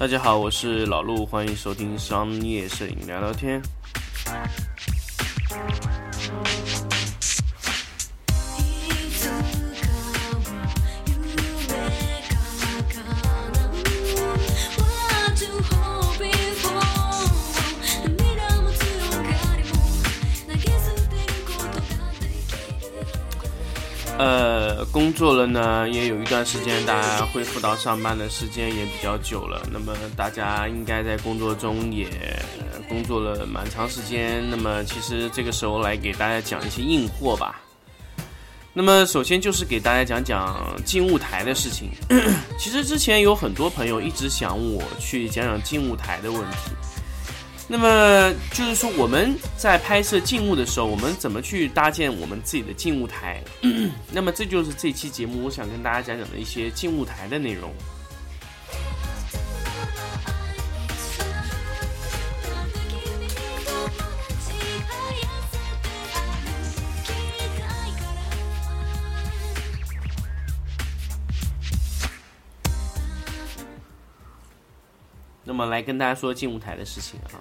[0.00, 3.60] 大家好，我是老陆，欢迎收听商业摄影聊聊天。
[25.20, 29.60] 作了呢，也有一段时间，大家恢复到上班的时间也比较久了。
[29.70, 32.08] 那么大家应该在工作中也
[32.88, 34.42] 工作了蛮长时间。
[34.48, 37.60] 那么其实这个时候来给大家讲一些硬货吧。
[38.72, 41.90] 那么首先就是给大家讲讲静物台的事情。
[42.58, 46.70] 其实之前有很多朋友一直想我去讲讲静物台的问题。
[47.72, 53.40] 那么就是说，我们在拍摄静物的时候，我们怎么去搭建我们自己的静物台？
[54.10, 57.72] 那么这就是这期节目我想跟大家讲讲的一些静物台的内容。
[75.60, 77.36] 么来跟大家说静物台的事情啊。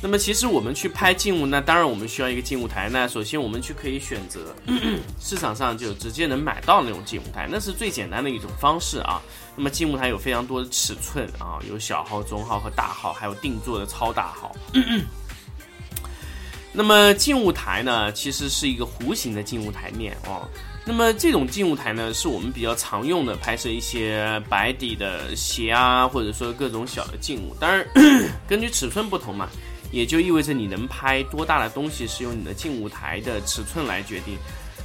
[0.00, 2.88] 那么其实我们去拍静物，那当然我们需要一个静物台。
[2.88, 4.54] 那首先我们去可以选择
[5.20, 9.22] 市场上就直接能买到那种静物台，那是最简单的一种方式啊。
[9.56, 14.54] 那么静物台有非常多的尺寸啊，有小号、中号和大号，还有定做的超大号。
[16.72, 20.48] 那么静物台呢，其实是一个弧形的静物台面哦。
[20.88, 27.54] 那么这种静物台呢，是我们比较常用的拍摄一些白底的鞋啊，或者说各种小的静物。
[27.60, 27.86] 当然，
[28.48, 29.48] 根据尺寸不同嘛。
[29.90, 34.36] 也就意味着你能拍多大的东西是由你的静物台的尺寸来决定。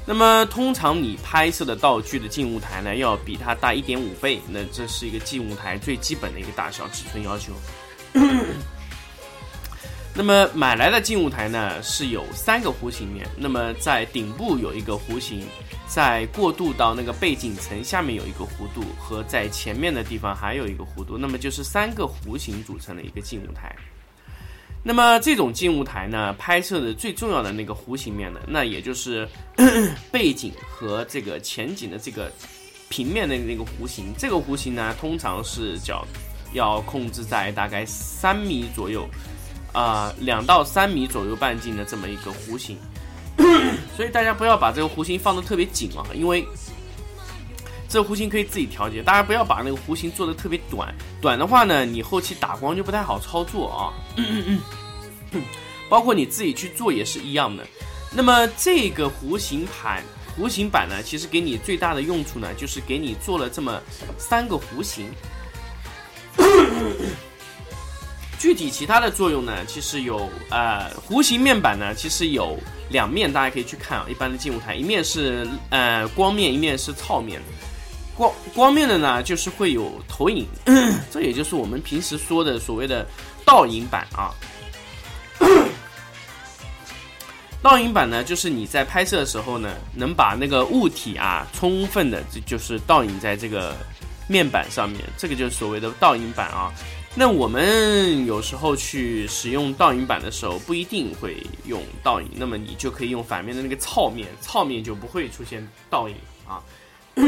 [0.05, 4.39] 那么通常你拍摄的道具的静物台呢，要比它大一点五倍。
[4.47, 7.51] 那这是一个静物台最基本的一个大小尺寸要求。
[10.15, 13.27] 那么买来的静物台呢，是有三个弧形面。
[13.35, 15.43] 那么在顶部有一个弧形，
[15.87, 21.17] 在过渡到那个背景层下面有一个弧度，和在前面的地方还有一个弧度。
[21.17, 23.75] 那么就是三个弧形组成的一个静物台。
[24.83, 29.27] 那么这种静物台呢，拍摄的最重要的那个弧形面呢，那也就是
[30.11, 32.31] 背景和这个前景的这个
[32.87, 34.13] 平面的那个弧形。
[34.15, 36.05] 这个弧形呢，通常是叫
[36.53, 39.07] 要控制在大概三米左右，
[39.73, 42.77] 啊，两到三米左右半径的这么一个弧形。
[43.97, 46.47] 所以大家不要把这个弧形放的特别紧啊，因为
[47.89, 49.01] 这个弧形可以自己调节。
[49.01, 53.93] 大家不要把那个弧形做的特别短，短的话呢，你后期打光就不太好操作啊。
[55.89, 57.65] 包括你自己去做也是一样的。
[58.11, 60.03] 那么这个弧形盘、
[60.37, 63.81] 弧形板呢，其实给你最大的用处呢，就是给你做了这么
[64.17, 65.09] 三个弧形。
[68.43, 72.59] 具体其他的作用呢，其实有呃，弧形面板呢，其实有
[72.89, 74.05] 两面，大家可以去看啊。
[74.09, 77.41] 一般的静物台，一面是呃光面，一面是糙面。
[78.17, 80.45] 光光面的呢，就是会有投影，
[81.09, 83.07] 这也就是我们平时说的所谓的。
[83.45, 84.35] 倒影板啊，
[87.63, 93.73] 倒影板呢，就是你在拍摄的时候呢，能把那个物体啊，充分的，这就是倒影在这个
[94.27, 96.73] 面板上面，这个就是所谓的倒影板啊。
[97.15, 106.15] 那我们有时候去使用倒影板的时候，不一定会用倒影，那么你就可以用反面的那个糙面，糙面就不会出现倒影
[106.47, 106.61] 啊。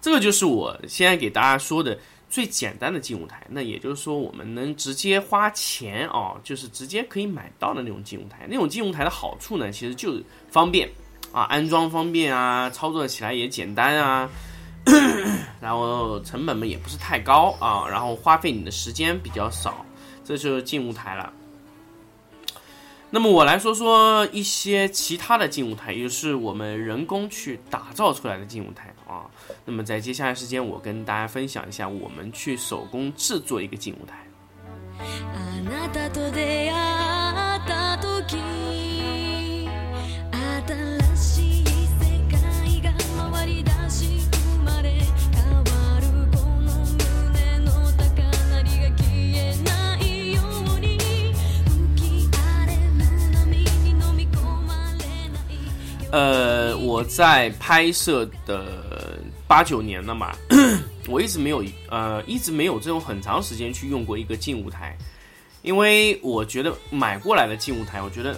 [0.00, 1.98] 这个就是我现在给大家说的。
[2.30, 8.46] 最简单的静物台，那也就是说，我们能直接花钱哦，就是直接可以买到的那种静物台。
[8.50, 10.86] 那种静物台的好处呢，其实就是方便
[11.32, 14.28] 啊，安装方便啊，操作起来也简单啊，
[15.60, 19.84] 然后成本嘛也不是太高啊，然后花费你的时间比较少，
[20.24, 21.32] 这就是静物台了。
[23.10, 29.24] 那么我来说说一些其他的静物台，也就是我们人工去打造出来的静物台啊。
[29.64, 34.26] 那么在接下来时间，我跟大家分享一下我们去手工制作一个静物台。
[56.98, 60.34] 我在拍摄的八九年了嘛，
[61.06, 64.98] 我一直没有呃，一直没有这种很长时间去用过一个静物台，
[65.62, 68.36] 因为我觉得买过来的静物台，我觉得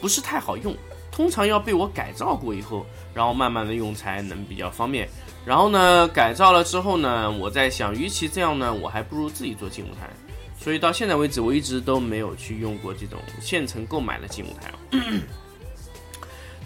[0.00, 0.72] 不是太好用。
[1.10, 5.08] 通常要被我改造过以后，然后慢慢的用才能比较方便。
[5.44, 10.08] 然后呢，改造了之后呢，我在想，与其这样呢，我还不如自己做静物台。
[10.56, 14.72] 所以到现在为止，我一直都没有去用过这种现成购买的静物台，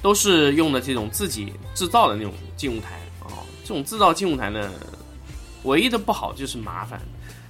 [0.02, 2.94] 都是用的这种自己制造的那种静物台
[3.25, 3.38] 啊。
[3.62, 4.70] 这种制造静物台呢，
[5.64, 7.00] 唯一的不好就是麻烦，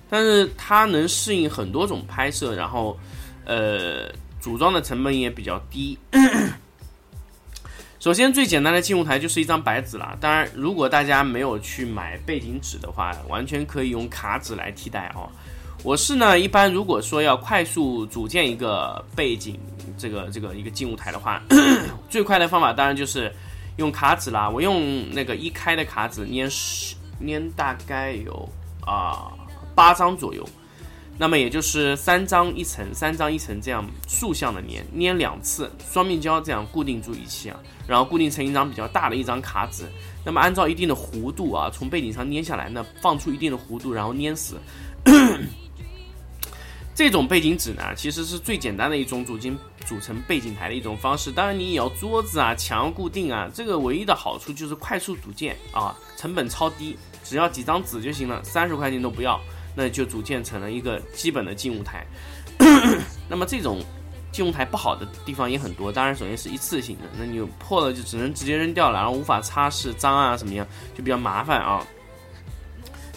[0.08, 2.98] 但是它能适应很多种拍摄，然后
[3.44, 4.10] 呃，
[4.40, 5.98] 组装的成本也比较低。
[8.00, 10.16] 首先，最简单的静物台就是一张白纸了。
[10.18, 15.28] 当然，如果大家没有去买背景纸的话，完全可以用卡纸来替代哦。
[15.82, 19.60] 我是呢，一般如果说要快速组建一个背景，
[19.96, 21.42] 这个这个一个静物台的话，
[22.08, 23.32] 最快的方法当然就是
[23.76, 24.48] 用卡纸啦。
[24.48, 26.96] 我用那个一开的卡纸粘十
[27.26, 28.48] 粘大概有
[28.86, 29.32] 啊
[29.74, 30.48] 八张左右。
[31.18, 39.84] 那么也就是三张一层，三张一层这样竖向的粘，粘两次，双面胶这样固定住仪器啊，然后固定成一张比较大的一张卡纸。
[40.24, 44.56] 那么按照一定的弧度啊，从背景上粘下来，那放出一定的弧度，然后粘死。
[47.00, 49.56] 这种背景纸呢，其实是最简单的一种组建
[49.86, 51.32] 组成背景台的一种方式。
[51.32, 59.40] 当然，你也要桌子啊、墙固定啊，这个唯一的好处就是快速组建啊，成本超低，只要几张纸就行了，三十块钱都不要。
[59.74, 62.06] 那就组建成了一个基本的静物台。
[63.30, 63.82] 那么这种
[64.30, 71.82] 静物台不好的地方也很多，当然首先是一次性的，那你破了就只能直接扔掉了，然后无法擦拭、脏啊什么样，就比较麻烦啊。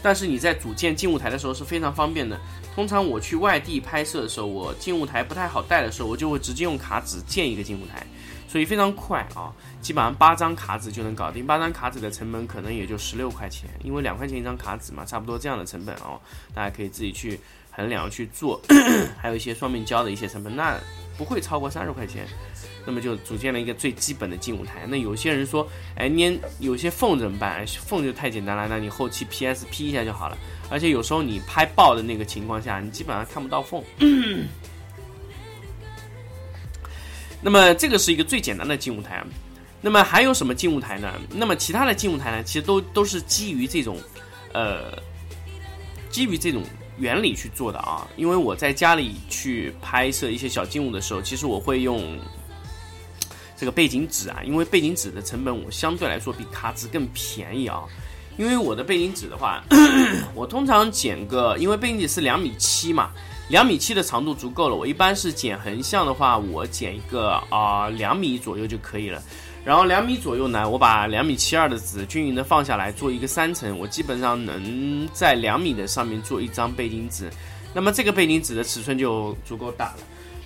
[0.01, 2.39] 但是你在组建静物台的时候是非常方便的。
[2.73, 8.05] 通常我去外地拍摄的时候，我静物台不太好带的时候，我就会直接用卡纸建一个静物台。
[8.47, 11.43] 所以非常快啊，基本上八张卡纸就能搞定。
[11.43, 16.21] 八张卡纸的成本可能也就十六块钱，因为两块钱一张卡纸嘛，差不多这样的成本哦。
[16.53, 17.39] 大家可以自己去
[17.71, 18.61] 衡量去做，
[19.17, 20.79] 还有一些双面胶的一些成本，那
[21.17, 22.25] 不会超过三十块钱。
[22.85, 24.85] 那么就组建了一个最基本的静物台。
[24.87, 25.65] 那有些人说，
[25.95, 27.65] 哎，粘有些缝怎么办？
[27.67, 30.37] 缝就太简单了，那你后期 PS P 一下就好了。
[30.69, 33.81] 而且有时候你拍爆的那个情况下，你基本上看不到缝。
[37.41, 39.23] 那么这个是一个最简单的静物台，
[39.79, 41.13] 那么还有什么静物台呢？
[41.29, 42.43] 那么其他的静物台呢？
[42.43, 43.97] 其实都都是基于这种，
[44.51, 44.91] 呃，
[46.09, 46.63] 基于这种
[46.97, 48.07] 原理去做的啊。
[48.15, 52.17] 因为我在家里去拍摄一些小静物的时候，其实我会用
[53.55, 57.83] 这个背景纸啊，因为背景纸的成本我相对来说比卡纸更便宜啊。
[58.35, 59.63] 因为我的背景纸的话，
[60.33, 63.11] 我通常剪个，因为背景纸是两米七嘛。
[63.49, 64.75] 两米七的长度足够了。
[64.75, 69.21] 我一般是剪横向的话，我剪一个啊两米左右就可以了。
[69.65, 77.29] 然后两米左右呢，我把两米七二的纸均匀的放下来，做一个三层，我基本上能在两米的上面做一张背景纸。
[77.73, 79.97] 那么这个背景纸的尺寸就足够大了。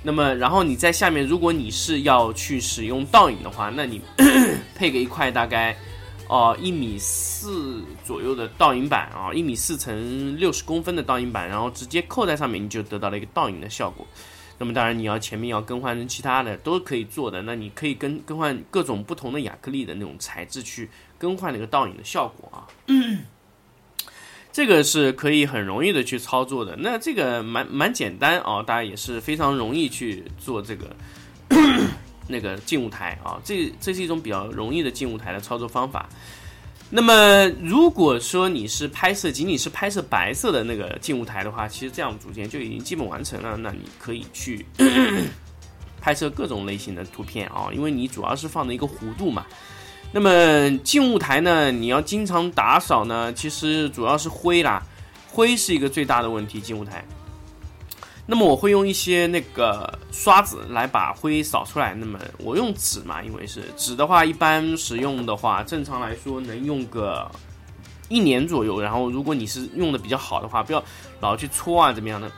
[0.04, 4.02] 那么然后你在下面，如果你是要去使用倒影的话，那你
[4.76, 5.76] 配个一块大概。
[6.30, 14.06] 哦，一米四左右的倒影板啊，一米四乘六十公分的倒影板，然后直接扣在上面，你就得到了一个倒影的效果。
[14.58, 22.68] 那么当然，你要前面要更换成其他的都可以做的，那你可以更更换各种不同的亚克力的那种材质去更换那个倒影的效果啊。
[24.52, 26.76] 这个是可以很容易的去操作的。
[26.78, 30.96] 那这个蛮蛮简单啊，大家也是非常容易去做这个。
[32.30, 36.10] 那个静物台啊，这这是一种比较容易的静物台的操作方法。
[36.90, 43.58] 那么，如果说你是拍摄仅仅是拍摄白色的那个静物台的话，其实这样组件就已经基本完成了。
[43.58, 44.66] 那你可以去
[46.00, 49.46] 拍摄各种类型的图片啊，因为你主要是放的一个弧度嘛。
[50.14, 54.82] 那么静物台呢，你要经常打扫呢，其实主要是灰啦，
[55.28, 56.62] 灰是一个最大的问题。
[56.62, 57.04] 静物台。
[58.30, 61.94] 那么我会用一些那个刷子来把灰扫出来。
[61.94, 67.32] 那么我用纸嘛，因为是纸的话，一般使用的话，正常来说能用个
[68.10, 68.82] 一年左右。
[68.82, 70.84] 然后如果你是用的比较好的话，不要
[71.22, 72.30] 老去搓啊，怎么样的，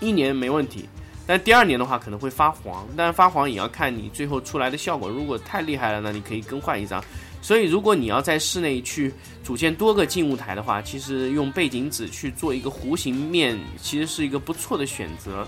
[0.00, 0.88] 一年没问题。
[1.26, 5.08] 但第二年的话可能会发黄，但发黄也要看你最后出来的效果。
[5.08, 7.04] 如果太厉害了，那你可以更换一张。
[7.42, 15.46] 所以，如果你要在室内去组建多个静物台的话，其实用背景纸去做一个弧形面，其实是一个不错的选择。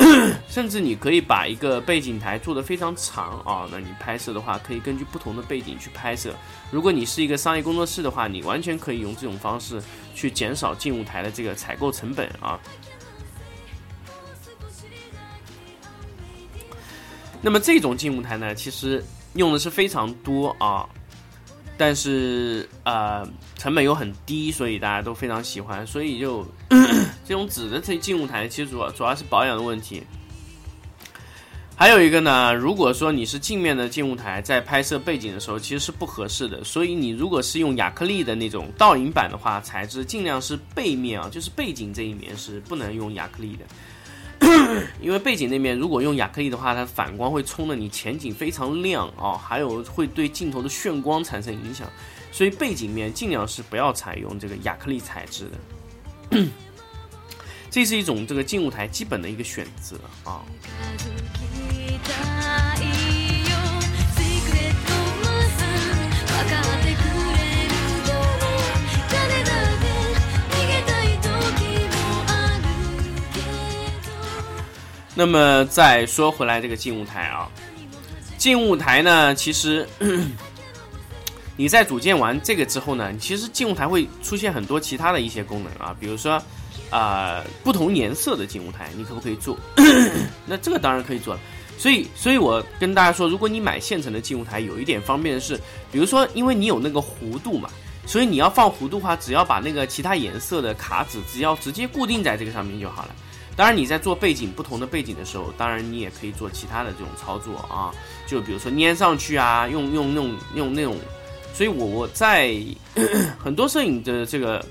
[0.48, 6.34] 甚至你可以把一个背景台做得非常长啊，那你拍摄的话，可以根据不同的背景去拍摄。
[6.70, 9.82] 如果你是一个商业工作室的话，你完全可以用这种方式
[10.14, 12.58] 去减少静物台的这个采购成本啊。
[17.42, 19.04] 那么这种静物台呢，其实
[19.34, 20.88] 用的是非常多啊。
[21.80, 25.86] 但是呃，成本又很低，所以大家都非常喜欢。
[25.86, 26.46] 所以就
[27.24, 30.02] 这种纸的这静物台，其实主要主要是保养的问题。
[31.74, 36.62] 还有一个呢，如果说你是镜面的静物台，在拍摄背景的时候，其实是不合适的。
[36.62, 43.64] 所以你如果是用亚克力的那种倒影板的话，材质尽量是背面啊，就是背景这一面是不能用亚克力的，
[45.00, 51.88] 因为背景那面如果用亚克力的话，它反光会冲的你前景非常亮啊，还有会对镜头的炫光产生影响。
[52.32, 55.48] 所以背景面尽量是不要采用这个亚克力材质
[56.30, 56.46] 的。
[57.70, 60.42] 这是一种这个静物台基本的一个选择啊。
[75.20, 77.46] 那么再说回来，这个静物台啊，
[78.38, 79.86] 静物台呢，其实
[81.58, 86.42] 你在组建完这个之后呢，其实静物台会出现很多其他的一些功能啊，比如说
[86.88, 89.58] 啊，不同颜色的静物台，你可不可以做？
[90.48, 91.40] 那这个当然可以做了。
[91.76, 95.54] 所以，所以我跟大家说，如果你买现成的静物台，有一点方便的是，
[95.92, 97.68] 比如说，因为你有那个弧度嘛，
[98.06, 103.14] 所以你要放弧度的话，只要把那个其他颜色的卡纸，只要直接固定在这个上面就好了。
[103.56, 107.92] 当然，你在做背景不同的背景的时候，当然你也可以做其他的这种操作啊，
[108.26, 110.96] 就比如说粘上去啊，用用用用那种，
[111.52, 112.56] 所以我我在
[113.38, 114.64] 很多摄影的这个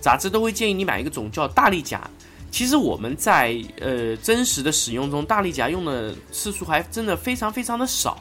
[0.00, 2.00] 杂志都会建议你买一个种叫大力夹。
[2.50, 8.18] 其实我们在呃真实的使用中，大力夹用的次数还真的非常非常的少，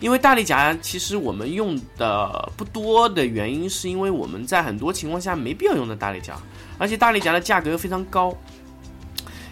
[0.00, 6.34] 因为大力夹其实我们用的不多的原因，是因为我们在很多情况下没必要用的大力夹，
[6.78, 8.36] 而且大力夹的价格又非常高。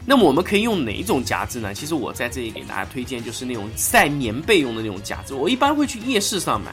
[0.06, 1.73] 那么我们可以用哪种夹子呢？
[1.73, 5.32] 其实我在这里给大家推荐就是那种晒棉被用的那种夹子。
[5.34, 6.73] 我一般会去夜市上买，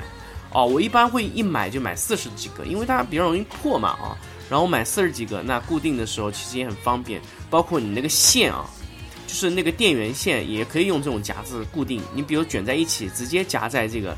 [0.51, 4.17] 哦，我一般会一买就买四十几个，因为它比较容易破嘛，啊，
[4.49, 7.21] 然后买四十几个，那固定的时候其实也很方便。
[7.49, 8.69] 包括你那个线啊，
[9.27, 12.01] 就是那个电源线也可以用这种夹子固定。
[12.13, 14.15] 你比如卷在一起，直接夹在这个。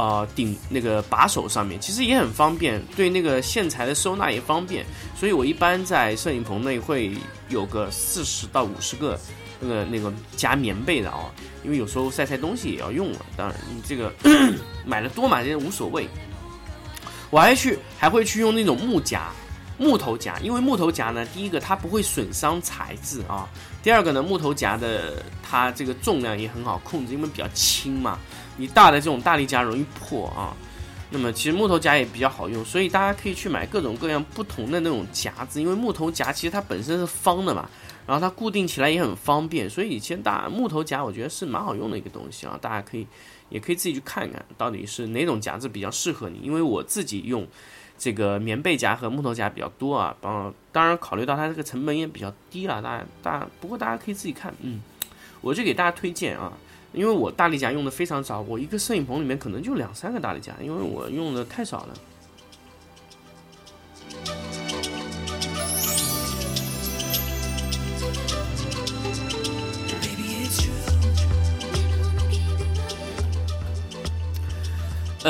[0.00, 4.82] 呃，顶那个把手上面其实也很方便，对那个线材的收纳也方便，
[5.14, 7.12] 所以我一般在摄影棚内会
[7.50, 9.20] 有个四十到五十个
[9.60, 11.30] 那个那个夹棉被的啊，
[11.62, 13.18] 因为有时候晒晒东西也要用了。
[13.36, 14.10] 当然，你这个
[14.86, 16.08] 买的多嘛，这些无所谓。
[17.28, 19.28] 我还去还会去用那种木夹、
[19.76, 23.46] 木头夹，因为木头夹呢，第一个它不会损伤材质啊，
[23.82, 28.18] 第二个呢，木头夹的它这个重量也很好控制，因为比较轻嘛。
[28.60, 30.54] 你大的这种大力夹容易破啊，
[31.08, 37.66] 那么其实木头夹也比较好用，所以大家可以去买各种各样不同的那种夹子，因为木头夹其实它本身是方的嘛，
[38.06, 43.06] 然后它固定起来也很方便，所以以前大木头夹我觉得是蛮好用的一个东西啊，大家可以
[43.48, 47.48] 也可以自己去看看到底是哪种夹子比较适合你，因为我自己用
[47.96, 54.82] 这个棉被夹和木头夹比较多啊，当当然考虑到它这个成本也比较低了，大家大家不过大家可以自己看，嗯，
[55.40, 56.52] 我就给大家推荐啊。
[56.92, 61.94] 因为我大力夹用的非常少，我一个摄影棚里面可能就两三个大力夹，因为我用的太少了。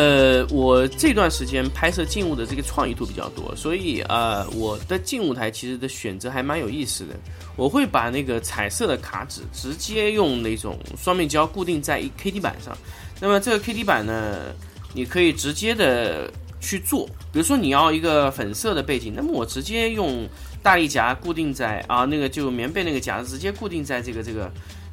[0.01, 7.15] 呃，我这段时间拍摄静物的这个创意图比较多，所以呃，我的静物台其实的选择还蛮有意思的。
[7.55, 12.75] 我会把那个彩色的卡纸直接用那种双面胶固定在一 K D 板上。
[13.21, 14.55] 那么这个 K D 板呢，
[14.95, 20.27] 你可以直接的去做，比如说你要一个粉色的背景，那么我直接用
[20.63, 24.51] 大力夹固定在啊那个就棉被那个夹子直接固定在这个这个。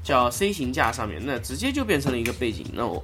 [0.08, 2.66] 叫 C 型架上面，那直接就变成了一个背景。
[2.72, 3.04] 那我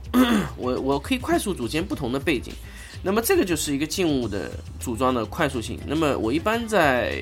[0.55, 2.53] 我我可以快速组建不同的背景。
[3.03, 5.77] 那么这个就是一个静物的组装的快速性。
[5.85, 7.17] 那么我一般在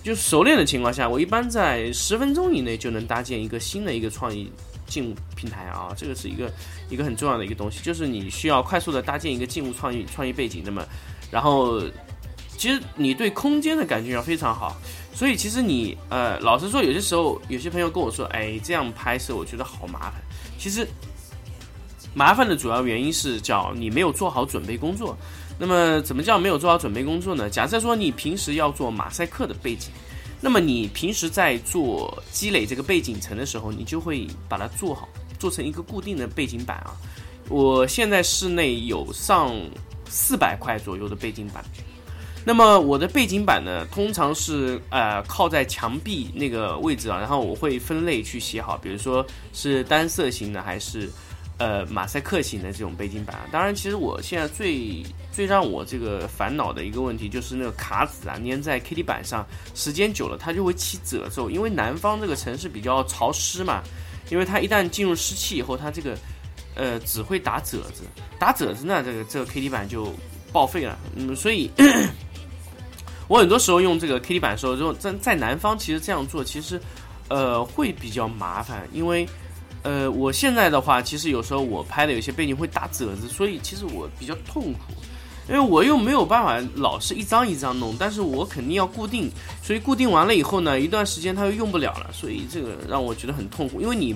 [0.00, 4.52] 就熟练的情况下，我一般在十分钟以内就能搭建一个新的一个创意
[4.86, 5.92] 静物平台啊。
[5.96, 6.48] 这个是一个
[6.88, 10.62] 一个很重要的一个东西，就是你需要快速的搭建一个静物创意创意背景。
[10.64, 10.86] 那么
[11.32, 11.82] 然后
[12.56, 14.76] 其实你对空间的感觉要非常好。
[15.16, 20.12] 所以其实你呃，老实说，有些时候有些朋友跟我说，哎，这样拍摄我觉得好麻烦。
[20.58, 20.86] 其实
[22.12, 25.16] 麻烦的主要原因是叫你没有做好准备工作。
[25.58, 27.48] 那么怎么叫没有做好准备工作呢？
[27.48, 29.88] 假设说你平时要做马赛克的背景，
[30.38, 35.08] 那么你平时在做积累这个背景层的时候，你就会把它做好，
[35.38, 36.92] 做成一个固定的背景板啊。
[37.48, 39.54] 我现在室内有上
[40.10, 41.64] 四百块左右的背景板。
[42.48, 51.10] 那么我的背景板呢，通常是呃靠在墙壁那个位置啊，然后我会分类去写好，比如说是单色型的还是
[51.58, 53.48] 呃马赛克型的这种背景板啊。
[53.50, 63.82] 当然，其实我现在最最让我这个烦恼的一个问题就是那个卡纸啊，粘在 K D 板上，时间久了它就会起褶皱，因为南方这个城市比较潮湿嘛，
[64.30, 66.16] 因为它一旦进入湿气以后，它这个
[66.76, 68.04] 呃只会打褶子，
[68.38, 70.14] 打褶子呢，这个这个 KT 板就
[70.52, 70.96] 报废了。
[71.16, 71.68] 嗯，所以
[73.28, 76.80] 我很多时候用这个 KT 板的时候，就在在南方，其实这样做其实
[77.28, 79.26] 呃会比较麻烦，因为
[79.82, 84.78] 呃我现在的话，其实有时候我拍的有些背景会打褶子，所以其实我比较痛苦。
[85.48, 89.30] 因为我又没有办法老是一张一张弄，但是我肯定要固定，
[89.62, 93.80] 所以固定完了以后呢，一段时间它又用不了了，所以这个让我觉得很痛苦。
[93.80, 94.12] 因为你，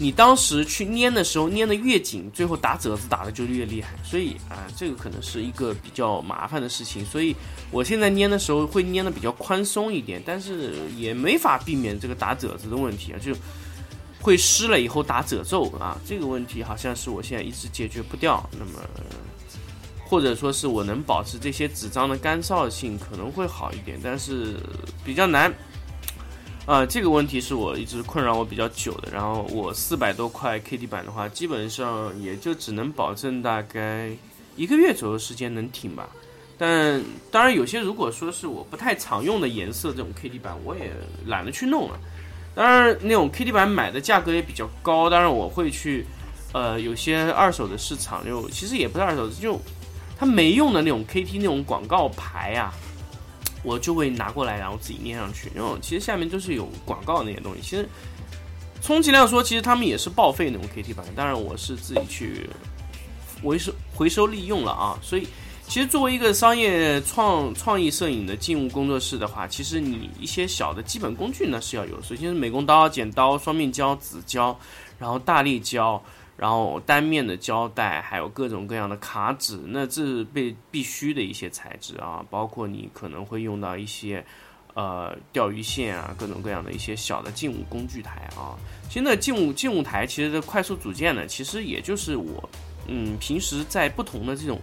[0.00, 7.04] 你当时去粘的时候粘的越紧，最后打褶子打的就越厉害，所以啊，这个可能是一个比较麻烦的事情。
[7.04, 7.36] 所以
[7.70, 13.34] 我现在粘的时候会粘的比较宽松一点，但是也没法避免这个打褶子的问题啊，就
[14.22, 18.42] 会湿了以后打褶皱啊，这个问题好像是我现在一直解决不掉。
[18.58, 18.80] 那么。
[20.02, 24.56] 或者说是我能保持这些纸张的干燥性可能会好一点，但是
[25.04, 25.54] 比较难。
[26.66, 29.10] 啊，这个问题是我一直困扰我比较久的。
[29.10, 34.10] 然后我四百多块 KT 板的话，基本上也就只能保证大概
[34.56, 36.08] 一个月左右时间能挺吧。
[36.56, 40.92] 但当然有些如果说是我不太常用的颜色这种 KT 板，我也
[41.26, 41.98] 懒得去弄了。
[42.54, 46.06] 当然那种 KT 板买的价格也比较高，当然我会去，
[46.52, 49.60] 呃，有些二手的市场就其实也不是二手，就。
[50.18, 52.74] 它没用的那种 KT 那种广告牌啊，
[53.62, 55.50] 我就会拿过来，然后自己粘上去。
[55.54, 57.60] 然后其实下面都是有广告那些东西。
[57.62, 57.88] 其实
[58.82, 61.04] 充其量说，其实他们也是报废那种 KT 板。
[61.14, 62.48] 当然我是自己去
[63.42, 64.98] 回收回收利用了啊。
[65.02, 65.26] 所以
[65.68, 72.00] 其实作为一个商业创创意摄影的静物工作室的话，其实你一些小的基本工具呢是要有。
[72.02, 74.58] 首先是美工刀、剪刀、双面胶、纸胶，
[74.98, 76.02] 然后大力胶。
[76.40, 84.24] 然后单面的胶带，还有各种各样的卡纸，那这是被必须的一些材质啊，包括你可能会用到一些，
[84.72, 88.56] 呃，钓鱼线啊，各种各样的一些小的静物工具台啊。
[88.88, 92.48] 其实那静物静物台其实的快速组件呢，其实也就是我，
[92.86, 94.58] 嗯，平时在不同的这种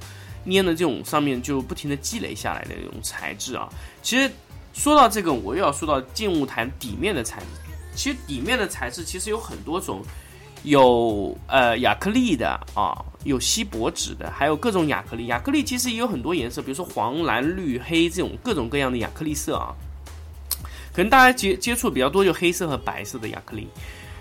[0.46, 3.70] 粘的这种上面就不停的积累下来的这种材质啊。
[4.02, 4.28] 其实
[4.74, 7.46] 说到这个，我又要说到静物台底面的材质。
[7.94, 10.02] 其实底面的材质其实有很多种。
[10.64, 15.28] 有呃亚克力的啊，有锡箔纸的，还有各种亚克力。
[15.28, 19.74] 亚克力其实也有很多颜色，比如说黄、蓝、绿、黑这种各种各样的亚克力色啊。
[20.94, 23.68] 可能大家接接触比较多就黑色和白色的亚克力。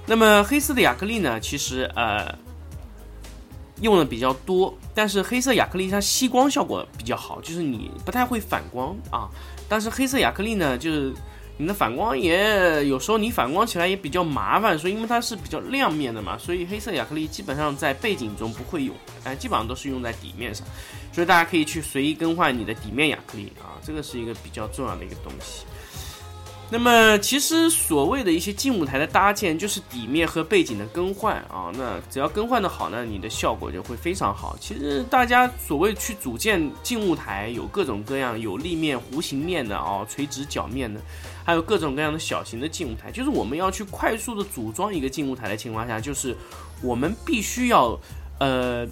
[0.06, 2.32] 那么黑色的亚克力呢，其实呃
[3.80, 9.28] 用的比较多，但是黑色亚克力它吸光效果比较好，就是你不太会反光啊。
[9.68, 11.12] 但是黑色亚克力呢，就是。
[11.58, 20.66] 你的反光也有时候你反光起来也比较麻烦，所以因为它是比较亮面的嘛，所以黑色亚克力基本上在背景中不会用，哎，基本上都是用在底面上，
[21.12, 25.64] 所以大家可以去随意更换你的底面亚克力啊，这个是一个比较重要的一个东西。
[26.68, 31.70] 那么，其实所谓的一些静舞台的搭建，就是底面和背景的更换啊。
[31.74, 34.56] 那只要更换的好呢，你的效果就会非常好。
[34.60, 41.00] 其实大家所谓去组建静物台，有各种各样，有立面、弧形面的啊，垂直角面的，
[41.44, 43.12] 还有各种各样的小型的静物台。
[43.12, 46.36] 就是我们要去快速的组装一个静物台的情况下，就是
[46.82, 47.96] 我们必须要
[48.40, 48.84] 呃，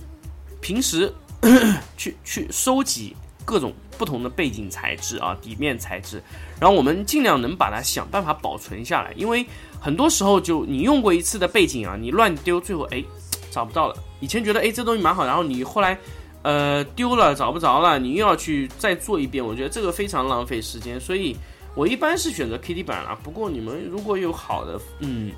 [0.61, 1.13] 平时
[1.99, 3.17] 去去收集。
[3.47, 6.19] 各种不同的背景材质啊，底面材质，
[6.65, 9.45] 然后我们尽量能把它想办法保存下来，因为
[9.79, 13.05] 很多时候就你用过一次的背景啊，你乱丢，最后哎
[13.51, 13.95] 找不到了。
[14.21, 15.99] 以前觉得哎这东西蛮好，然后你后来
[16.41, 20.99] 呃丢了找不着了，你又要去再做一遍，我觉得这个非常浪费时间。
[20.99, 21.37] 所以
[21.75, 23.15] 我一般是选择 KT 板了。
[23.23, 25.33] 不过你们如果有好的嗯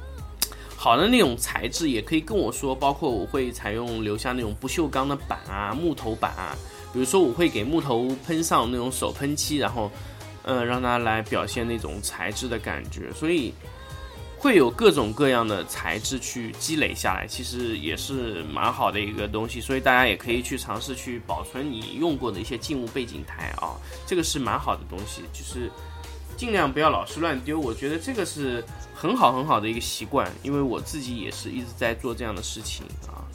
[0.77, 6.57] 好的那种材质，也可以跟我说，包括我会采用留下那种不锈钢的板啊，木头板啊。
[6.93, 9.91] 比如说，我会给木头喷上那种手喷漆，然后，
[10.47, 13.53] 呃，让它来表现那种材质的感觉，所以
[14.39, 19.61] 会有各种各样的材质去积累下来，其实也是蛮好的一个东西。
[19.61, 23.75] 所以大家也可以去尝试去保存你用过的一些静物背景台啊，
[24.07, 25.69] 这个是蛮好的东西，就是
[26.37, 27.59] 尽量不要老是乱丢。
[27.59, 28.63] 我觉得这个是
[28.95, 33.27] 很好很好的一个习惯，因为我自己也是一直在做这样的事情啊。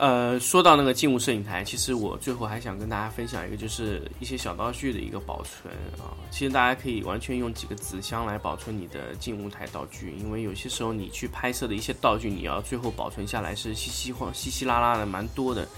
[0.00, 6.16] 呃，说到那个静物摄影台，其实我最后还想跟大家分享一个，就是一些小道具的一个保存啊。
[6.30, 15.68] 其实大家可以完全用几个纸箱来保存你的静物台道具，因为有些时候你去拍摄的一些道具，你要最后保存下来是稀稀晃、稀稀拉拉的，蛮多的。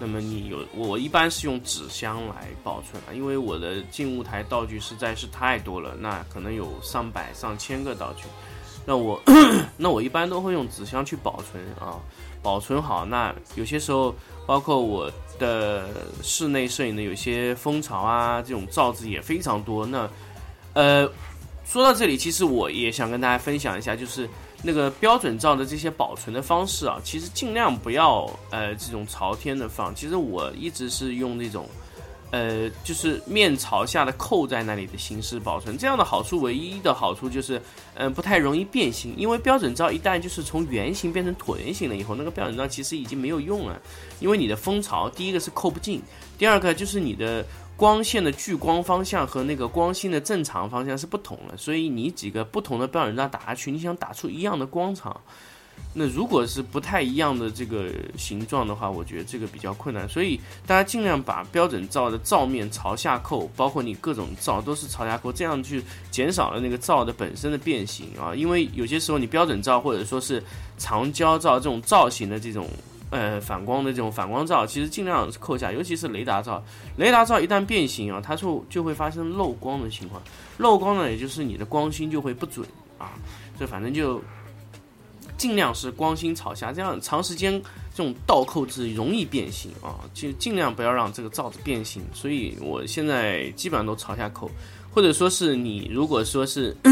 [0.00, 8.24] 那么你有我一般是用纸箱来保存啊，因为我的静物台道具实在是太多了，那可能有上百上千个道具，
[8.88, 9.20] 那我
[9.76, 12.00] 那我一般都会用纸箱去保存啊，
[12.42, 13.04] 保存好。
[13.04, 14.14] 那有些时候，
[14.46, 15.90] 包括我的
[16.22, 19.84] 室内摄影的有些蜂巢啊，这种罩子也非常多。
[19.84, 20.08] 那
[20.72, 21.06] 呃，
[21.66, 24.26] 说到这里，其实我也想跟大家分享一下，就是。
[24.60, 29.94] 那个标准照的这些保存的方式啊，其实尽量不要呃这种朝天的放。
[29.94, 31.64] 其实我一直是用那种，
[32.30, 35.76] 呃，就是面朝下的扣在那里的形式保存。
[35.78, 37.60] 这样的好处，唯一的好处就是，
[37.94, 39.14] 嗯，不太容易变形。
[39.16, 43.80] 因为标准罩一旦就是从圆形变成椭圆形了以后，那个标准罩其实已经没有用了。
[44.20, 46.02] 因为你的蜂巢，第一个是扣不进，
[46.36, 47.44] 第二个就是你的。
[47.78, 55.20] 光线的聚光方向和那个光芯的正常方向是不同的，所以你几个不同的标准罩打下去，你想打出一样的光场，
[55.98, 60.08] 那如果是不太一样的这个形状的话，我觉得这个比较困难。
[60.08, 68.32] 所以大家尽量把标准照的照面朝下扣，包括你各种照都是朝下扣，这样去减少了那个照的本身的变形啊。
[68.34, 70.40] 因为有些时候你标准照或者说是
[70.78, 72.68] 长焦照这种造型的这种。
[73.10, 76.62] 呃，反光的这种反光照，其实尽量扣下，尤其是雷达照。
[76.98, 80.20] 雷达照一旦变形啊，它就就会发生漏光的情况。
[80.58, 83.12] 漏光呢，也就是你的光芯就会不准啊。
[83.58, 84.22] 这反正就
[85.38, 87.52] 尽量是光心朝下，这样长时间
[87.94, 89.96] 这种倒扣制容易变形啊。
[90.12, 92.02] 就尽量不要让这个罩子变形。
[92.12, 94.50] 所以我现在基本上都朝下扣，
[94.90, 96.76] 或者说是你如果说是。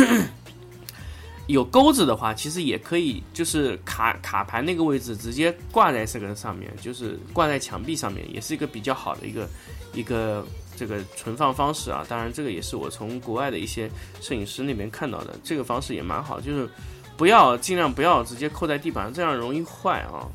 [1.49, 9.49] 有钩子的话，其实也可以，就是卡卡盘那个位置直接挂在这个上面，就是挂在墙壁上面，也是一个比较好的一个
[9.95, 10.45] 一个
[10.77, 12.05] 这个存放方式啊。
[12.09, 13.89] 当然，这个也是我从国外的一些
[14.21, 16.69] 摄影师那边看到的，这个方式也蛮好，就是
[17.17, 20.29] 不要尽量不要直接扣在地板上，这样容易坏啊。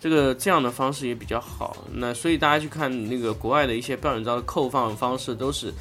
[0.00, 1.76] 这个这样的方式也比较好。
[1.92, 5.72] 那所以大家去看那个国外的一些标准照的扣放方式都是。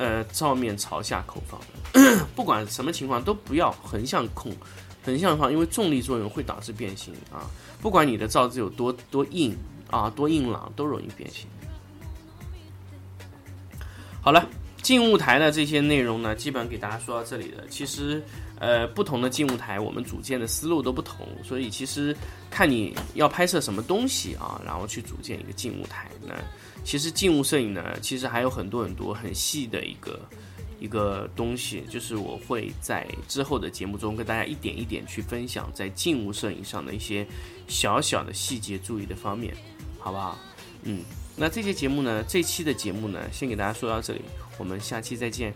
[0.00, 1.60] 呃，照面朝下扣放，
[2.36, 4.52] 不管什么情况都不要横向控，
[5.04, 7.50] 横向放，因为重力作用会导致变形啊。
[7.82, 9.58] 不管你的罩子有多多硬
[9.90, 11.48] 啊，多硬朗，都容易变形。
[14.20, 14.48] 好了，
[14.82, 17.64] 静物台的这些内容呢，基本给大家说到这里了。
[17.68, 18.22] 其实，
[18.58, 22.16] 呃，不同的静物台，我们组建的思路都不同，所以其实
[22.50, 26.34] 看你要拍摄什么东西啊，然后去组建一个静物台那。
[26.84, 30.18] 其实静物摄影呢，其实还有很多很多很细的一个
[30.80, 37.26] 一个东西，就是我会在之后的节目中跟大家一点一点去分享在静物摄影上的一些
[37.66, 39.54] 小小的细节注意的方面，
[39.98, 40.38] 好不好？
[40.84, 41.02] 嗯，
[41.36, 44.22] 那这期节目呢，这期的节目呢，先给大家说到这里，
[44.56, 45.52] 我们下期再见。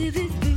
[0.00, 0.49] with